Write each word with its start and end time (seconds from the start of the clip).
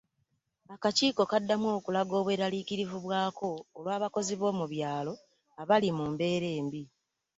Akakiiko 0.73 1.23
kaddamu 1.31 1.67
okulaga 1.77 2.13
obweraliikirivu 2.21 2.97
bwako 3.05 3.49
olw’abakozi 3.77 4.33
b’omu 4.41 4.65
byalo 4.73 5.13
abali 5.61 5.89
mu 5.97 6.05
mbeera 6.11 6.47
embi. 6.59 6.83